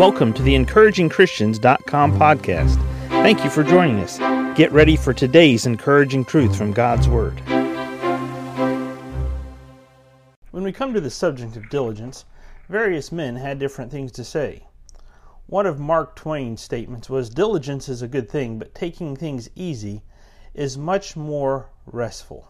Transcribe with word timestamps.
Welcome 0.00 0.32
to 0.32 0.42
the 0.42 0.54
encouragingchristians.com 0.54 2.18
podcast. 2.18 2.76
Thank 3.10 3.44
you 3.44 3.50
for 3.50 3.62
joining 3.62 3.98
us. 3.98 4.16
Get 4.56 4.72
ready 4.72 4.96
for 4.96 5.12
today's 5.12 5.66
encouraging 5.66 6.24
truth 6.24 6.56
from 6.56 6.72
God's 6.72 7.06
Word. 7.06 7.38
When 10.52 10.64
we 10.64 10.72
come 10.72 10.94
to 10.94 11.02
the 11.02 11.10
subject 11.10 11.54
of 11.56 11.68
diligence, 11.68 12.24
various 12.70 13.12
men 13.12 13.36
had 13.36 13.58
different 13.58 13.92
things 13.92 14.10
to 14.12 14.24
say. 14.24 14.64
One 15.44 15.66
of 15.66 15.78
Mark 15.78 16.16
Twain's 16.16 16.62
statements 16.62 17.10
was 17.10 17.28
Diligence 17.28 17.90
is 17.90 18.00
a 18.00 18.08
good 18.08 18.30
thing, 18.30 18.58
but 18.58 18.74
taking 18.74 19.14
things 19.14 19.50
easy 19.54 20.02
is 20.54 20.78
much 20.78 21.14
more 21.14 21.68
restful. 21.84 22.48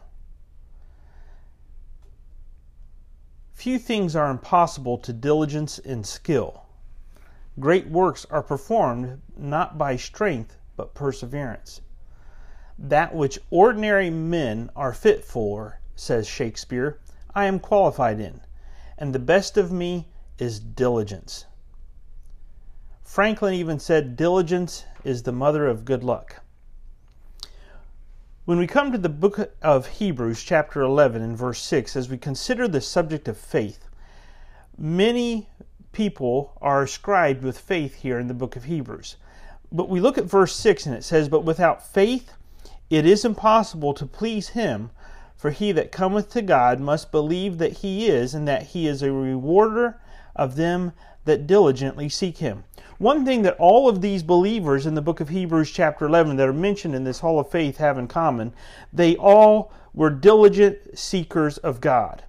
Few 3.55 3.77
things 3.77 4.15
are 4.15 4.31
impossible 4.31 4.99
to 4.99 5.13
diligence 5.13 5.81
and 5.81 6.07
skill. 6.07 6.67
Great 7.59 7.89
works 7.89 8.25
are 8.31 8.43
performed 8.43 9.21
not 9.37 9.77
by 9.77 9.97
strength 9.97 10.57
but 10.77 10.95
perseverance. 10.95 11.81
That 12.79 13.15
which 13.15 13.39
ordinary 13.51 14.09
men 14.09 14.71
are 14.77 14.95
fit 14.95 15.25
for, 15.25 15.81
says 15.95 16.27
Shakespeare, 16.27 16.99
I 17.35 17.47
am 17.47 17.59
qualified 17.59 18.21
in, 18.21 18.41
and 18.97 19.15
the 19.15 19.19
best 19.19 19.57
of 19.57 19.73
me 19.73 20.09
is 20.39 20.61
diligence. 20.61 21.47
Franklin 23.03 23.55
even 23.55 23.81
said, 23.81 24.17
Diligence 24.17 24.85
is 25.05 25.25
the 25.25 25.33
mother 25.33 25.67
of 25.67 25.85
good 25.85 26.05
luck. 26.05 26.43
When 28.45 28.59
we 28.59 28.67
come 28.67 28.93
to 28.93 28.99
the 28.99 29.09
book 29.09 29.53
of 29.61 29.87
Hebrews, 29.87 30.43
chapter 30.43 30.81
11, 30.81 31.21
and 31.21 31.37
verse 31.37 31.61
6, 31.61 31.97
as 31.97 32.09
we 32.09 32.17
consider 32.17 32.67
the 32.67 32.81
subject 32.81 33.29
of 33.29 33.37
faith, 33.37 33.89
many 34.79 35.49
people 35.93 36.57
are 36.61 36.83
ascribed 36.83 37.43
with 37.43 37.59
faith 37.59 37.95
here 37.97 38.19
in 38.19 38.29
the 38.29 38.35
book 38.35 38.57
of 38.57 38.65
Hebrews. 38.65 39.17
But 39.73 39.89
we 39.89 40.01
look 40.01 40.19
at 40.19 40.25
verse 40.25 40.55
6 40.57 40.87
and 40.87 40.95
it 40.95 41.05
says, 41.05 41.29
But 41.29 41.45
without 41.45 41.87
faith 41.87 42.33
it 42.91 43.07
is 43.07 43.25
impossible 43.25 43.95
to 43.95 44.05
please 44.05 44.49
him, 44.49 44.91
for 45.37 45.51
he 45.51 45.71
that 45.73 45.93
cometh 45.93 46.29
to 46.31 46.43
God 46.43 46.81
must 46.81 47.13
believe 47.13 47.59
that 47.59 47.79
he 47.79 48.09
is, 48.09 48.35
and 48.35 48.49
that 48.49 48.65
he 48.65 48.89
is 48.89 49.01
a 49.01 49.13
rewarder 49.13 50.01
of 50.35 50.57
them 50.57 50.93
that 51.25 51.47
diligently 51.47 52.09
seek 52.09 52.39
him. 52.39 52.65
One 52.99 53.25
thing 53.25 53.43
that 53.43 53.57
all 53.59 53.89
of 53.89 54.01
these 54.01 54.23
believers 54.25 54.87
in 54.87 54.95
the 54.95 55.03
book 55.03 55.21
of 55.21 55.29
Hebrews, 55.29 55.71
chapter 55.71 56.05
11, 56.05 56.37
that 56.37 56.49
are 56.49 56.53
mentioned 56.53 56.95
in 56.95 57.05
this 57.05 57.21
Hall 57.21 57.39
of 57.39 57.49
Faith 57.49 57.77
have 57.77 57.97
in 57.97 58.09
common, 58.09 58.53
they 58.93 59.17
all 59.17 59.73
were 59.95 60.11
diligent 60.11 60.99
seekers 60.99 61.59
of 61.59 61.81
God. 61.81 62.25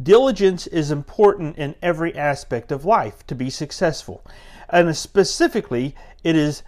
Diligence 0.00 0.66
is 0.66 0.90
important 0.90 1.56
in 1.58 1.74
every 1.82 2.16
aspect 2.16 2.72
of 2.72 2.84
life 2.84 3.26
to 3.26 3.34
be 3.34 3.50
successful. 3.50 4.24
And 4.68 4.96
specifically, 4.96 5.94
it 6.24 6.34
is 6.34 6.62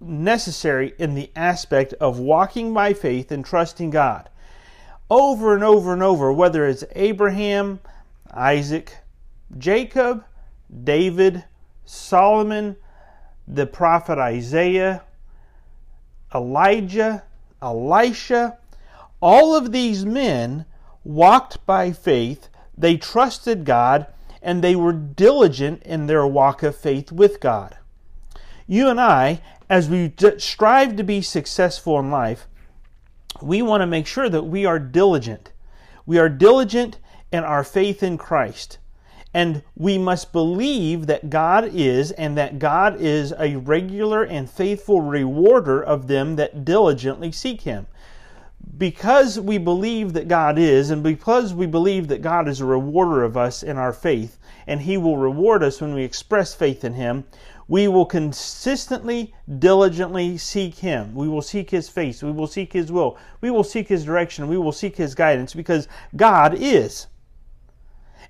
necessary 0.00 0.94
in 0.98 1.14
the 1.14 1.30
aspect 1.36 1.94
of 1.94 2.18
walking 2.18 2.74
by 2.74 2.94
faith 2.94 3.30
and 3.30 3.44
trusting 3.44 3.90
God. 3.90 4.28
Over 5.10 5.54
and 5.54 5.64
over 5.64 5.92
and 5.92 6.02
over, 6.02 6.32
whether 6.32 6.66
it's 6.66 6.84
Abraham, 6.94 7.80
Isaac, 8.32 8.96
Jacob, 9.56 10.24
David, 10.84 11.44
Solomon, 11.84 12.76
the 13.46 13.66
prophet 13.66 14.18
Isaiah, 14.18 15.02
Elijah, 16.34 17.22
Elisha, 17.62 18.58
all 19.20 19.56
of 19.56 19.72
these 19.72 20.04
men 20.04 20.66
walked 21.08 21.64
by 21.64 21.90
faith, 21.90 22.50
they 22.76 22.96
trusted 22.98 23.64
God, 23.64 24.06
and 24.42 24.62
they 24.62 24.76
were 24.76 24.92
diligent 24.92 25.82
in 25.82 26.06
their 26.06 26.26
walk 26.26 26.62
of 26.62 26.76
faith 26.76 27.10
with 27.10 27.40
God. 27.40 27.78
You 28.66 28.88
and 28.88 29.00
I, 29.00 29.40
as 29.70 29.88
we 29.88 30.12
strive 30.36 30.96
to 30.96 31.02
be 31.02 31.22
successful 31.22 31.98
in 31.98 32.10
life, 32.10 32.46
we 33.40 33.62
want 33.62 33.80
to 33.80 33.86
make 33.86 34.06
sure 34.06 34.28
that 34.28 34.44
we 34.44 34.66
are 34.66 34.78
diligent. 34.78 35.50
We 36.04 36.18
are 36.18 36.28
diligent 36.28 36.98
in 37.32 37.42
our 37.42 37.64
faith 37.64 38.02
in 38.02 38.18
Christ. 38.18 38.76
And 39.32 39.62
we 39.74 39.96
must 39.96 40.32
believe 40.32 41.06
that 41.06 41.30
God 41.30 41.70
is, 41.72 42.10
and 42.12 42.36
that 42.36 42.58
God 42.58 43.00
is 43.00 43.32
a 43.38 43.56
regular 43.56 44.24
and 44.24 44.48
faithful 44.48 45.00
rewarder 45.00 45.82
of 45.82 46.06
them 46.06 46.36
that 46.36 46.66
diligently 46.66 47.32
seek 47.32 47.62
Him 47.62 47.86
because 48.76 49.40
we 49.40 49.58
believe 49.58 50.12
that 50.12 50.28
God 50.28 50.58
is, 50.58 50.90
and 50.90 51.02
because 51.02 51.54
we 51.54 51.66
believe 51.66 52.08
that 52.08 52.22
God 52.22 52.48
is 52.48 52.60
a 52.60 52.64
rewarder 52.64 53.24
of 53.24 53.36
us 53.36 53.62
in 53.62 53.78
our 53.78 53.92
faith, 53.92 54.38
and 54.66 54.82
He 54.82 54.96
will 54.96 55.16
reward 55.16 55.62
us 55.62 55.80
when 55.80 55.94
we 55.94 56.04
express 56.04 56.54
faith 56.54 56.84
in 56.84 56.94
Him, 56.94 57.24
we 57.68 57.86
will 57.86 58.06
consistently, 58.06 59.34
diligently 59.58 60.38
seek 60.38 60.76
Him. 60.76 61.14
We 61.14 61.28
will 61.28 61.42
seek 61.42 61.70
His 61.70 61.88
face. 61.88 62.22
We 62.22 62.32
will 62.32 62.46
seek 62.46 62.72
His 62.72 62.90
will. 62.90 63.18
We 63.40 63.50
will 63.50 63.64
seek 63.64 63.88
His 63.88 64.04
direction. 64.04 64.48
We 64.48 64.58
will 64.58 64.72
seek 64.72 64.96
His 64.96 65.14
guidance 65.14 65.54
because 65.54 65.88
God 66.16 66.54
is. 66.54 67.06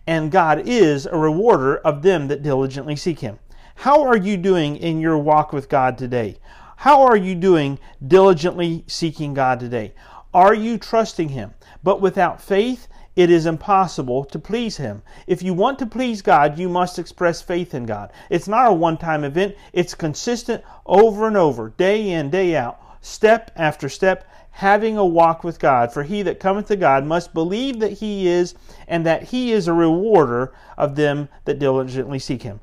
And 0.07 0.33
God 0.33 0.67
is 0.67 1.07
a 1.07 1.17
rewarder 1.17 1.77
of 1.79 2.03
them 2.03 2.29
that 2.29 2.43
diligently 2.43 2.97
seek 2.97 3.21
Him. 3.21 3.39
How 3.77 4.03
are 4.03 4.17
you 4.17 4.37
doing 4.37 4.77
in 4.77 5.01
your 5.01 5.19
walk 5.19 5.53
with 5.53 5.69
God 5.69 5.97
today? 5.99 6.39
How 6.79 7.03
are 7.03 7.17
you 7.17 7.35
doing 7.35 7.79
diligently 8.07 8.85
seeking 8.87 9.35
God 9.35 9.61
today? 9.61 9.95
Are 10.39 10.55
you 10.55 10.79
trusting 10.79 11.31
Him? 11.31 11.55
But 11.83 12.01
without 12.01 12.41
faith, 12.41 12.87
it 13.17 13.29
is 13.29 13.45
impossible 13.45 14.25
to 14.27 14.39
please 14.39 14.77
Him. 14.77 15.03
If 15.27 15.43
you 15.43 15.53
want 15.53 15.81
to 15.81 15.87
please 15.87 16.23
God, 16.23 16.61
you 16.61 16.69
must 16.69 16.97
express 16.97 17.43
faith 17.43 17.75
in 17.75 17.87
God. 17.87 18.13
It's 18.31 18.47
not 18.47 18.69
a 18.69 18.73
one 18.73 18.99
time 18.99 19.25
event, 19.25 19.57
it's 19.73 19.97
consistent 19.97 20.63
over 20.87 21.27
and 21.27 21.37
over, 21.37 21.71
day 21.71 22.11
in, 22.13 22.31
day 22.31 22.55
out, 22.55 22.81
step 23.01 23.51
after 23.57 23.89
step, 23.89 24.31
having 24.53 24.97
a 24.97 25.05
walk 25.05 25.43
with 25.43 25.59
God. 25.59 25.93
For 25.93 26.05
he 26.05 26.23
that 26.23 26.39
cometh 26.39 26.69
to 26.69 26.77
God 26.77 27.05
must 27.05 27.35
believe 27.35 27.81
that 27.81 27.95
He 27.95 28.29
is, 28.29 28.55
and 28.87 29.05
that 29.05 29.25
He 29.25 29.51
is 29.51 29.67
a 29.67 29.73
rewarder 29.73 30.53
of 30.77 30.95
them 30.95 31.29
that 31.47 31.59
diligently 31.59 32.21
seek 32.21 32.43
Him. 32.45 32.61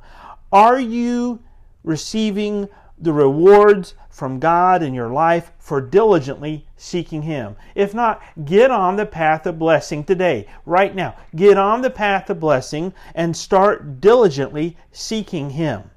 Are 0.49 0.79
you 0.79 1.43
receiving 1.83 2.69
the 2.97 3.13
rewards 3.13 3.93
from 4.09 4.39
God 4.39 4.81
in 4.81 4.93
your 4.93 5.09
life 5.09 5.51
for 5.59 5.81
diligently 5.81 6.65
seeking 6.77 7.23
Him. 7.23 7.55
If 7.75 7.93
not, 7.93 8.21
get 8.45 8.71
on 8.71 8.95
the 8.95 9.05
path 9.05 9.45
of 9.45 9.59
blessing 9.59 10.03
today, 10.03 10.47
right 10.65 10.95
now. 10.95 11.15
Get 11.35 11.57
on 11.57 11.81
the 11.81 11.89
path 11.89 12.29
of 12.29 12.39
blessing 12.39 12.93
and 13.13 13.35
start 13.35 13.99
diligently 13.99 14.77
seeking 14.91 15.51
Him. 15.51 15.91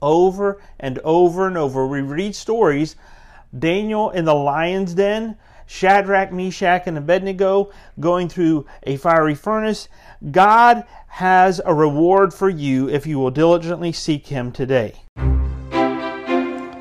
Over 0.00 0.62
and 0.80 0.98
over 1.00 1.46
and 1.46 1.58
over, 1.58 1.86
we 1.86 2.00
read 2.00 2.34
stories 2.34 2.96
Daniel 3.56 4.10
in 4.10 4.24
the 4.24 4.34
lion's 4.34 4.94
den, 4.94 5.36
Shadrach, 5.66 6.32
Meshach, 6.32 6.86
and 6.86 6.96
Abednego 6.96 7.70
going 8.00 8.28
through 8.28 8.66
a 8.84 8.96
fiery 8.96 9.34
furnace. 9.34 9.88
God 10.30 10.84
has 11.08 11.60
a 11.64 11.74
reward 11.74 12.32
for 12.32 12.48
you 12.48 12.88
if 12.88 13.06
you 13.06 13.18
will 13.18 13.30
diligently 13.30 13.92
seek 13.92 14.28
Him 14.28 14.50
today. 14.50 14.94